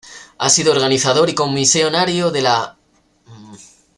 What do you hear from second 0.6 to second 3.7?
organizador y comisario de la exposición Mil·lenum.